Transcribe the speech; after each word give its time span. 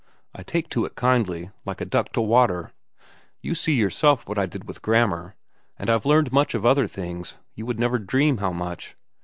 I 0.33 0.41
take 0.41 0.67
to 0.69 0.83
it 0.85 0.95
kindly, 0.95 1.51
like 1.63 1.79
a 1.79 1.85
duck 1.85 2.11
to 2.13 2.21
water. 2.21 2.71
You 3.43 3.53
see 3.53 3.75
yourself 3.75 4.27
what 4.27 4.39
I 4.39 4.47
did 4.47 4.67
with 4.67 4.81
grammar. 4.81 5.35
And 5.77 5.91
I've 5.91 6.07
learned 6.07 6.31
much 6.31 6.55
of 6.55 6.65
other 6.65 6.87
things—you 6.87 7.67
would 7.67 7.79
never 7.79 7.99
dream 7.99 8.37
how 8.37 8.51
much. 8.51 8.95